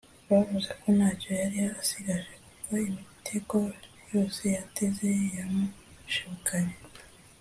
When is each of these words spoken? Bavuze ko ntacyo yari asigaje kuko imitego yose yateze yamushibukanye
Bavuze 0.29 0.69
ko 0.81 0.87
ntacyo 0.97 1.29
yari 1.41 1.57
asigaje 1.81 2.31
kuko 2.47 2.71
imitego 2.87 3.57
yose 4.11 4.41
yateze 4.57 5.07
yamushibukanye 5.35 6.75